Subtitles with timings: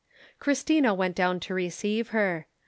[0.39, 2.47] Christina went down to receive her.